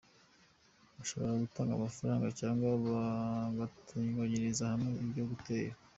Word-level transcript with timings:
Bashobora 0.95 1.41
gutanga 1.43 1.71
amafaranga 1.75 2.27
cyangwa 2.39 2.69
bagateranyiriza 2.85 4.63
hamwe 4.71 4.91
ibyo 5.05 5.23
guteka. 5.31 5.77